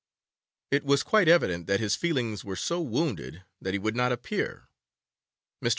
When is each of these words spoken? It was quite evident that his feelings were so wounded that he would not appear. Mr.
It 0.71 0.83
was 0.83 1.03
quite 1.03 1.27
evident 1.27 1.67
that 1.67 1.79
his 1.79 1.95
feelings 1.95 2.43
were 2.43 2.55
so 2.55 2.81
wounded 2.81 3.43
that 3.61 3.75
he 3.75 3.77
would 3.77 3.95
not 3.95 4.11
appear. 4.11 4.67
Mr. 5.63 5.69